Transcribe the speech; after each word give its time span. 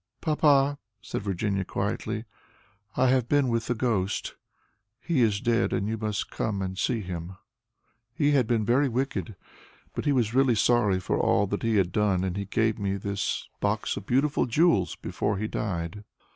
"Papa," 0.19 0.79
said 0.99 1.21
Virginia, 1.21 1.63
quietly, 1.63 2.25
"I 2.97 3.09
have 3.09 3.29
been 3.29 3.49
with 3.49 3.67
the 3.67 3.75
ghost. 3.75 4.33
He 4.99 5.21
is 5.21 5.39
dead, 5.39 5.73
and 5.73 5.87
you 5.87 5.95
must 5.95 6.31
come 6.31 6.59
and 6.59 6.75
see 6.75 7.01
him. 7.01 7.37
He 8.11 8.31
had 8.31 8.47
been 8.47 8.65
very 8.65 8.89
wicked, 8.89 9.35
but 9.93 10.05
he 10.05 10.11
was 10.11 10.33
really 10.33 10.55
sorry 10.55 10.99
for 10.99 11.19
all 11.19 11.45
that 11.45 11.61
he 11.61 11.75
had 11.75 11.91
done, 11.91 12.23
and 12.23 12.35
he 12.35 12.45
gave 12.45 12.79
me 12.79 12.97
this 12.97 13.47
box 13.59 13.95
of 13.95 14.07
beautiful 14.07 14.47
jewels 14.47 14.95
before 14.95 15.37
he 15.37 15.47
died." 15.47 16.03